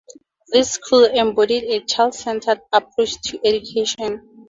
[0.51, 4.27] This school embodied a child-centered approach to education.